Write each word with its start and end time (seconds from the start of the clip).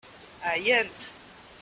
Ɛyant. 0.53 0.97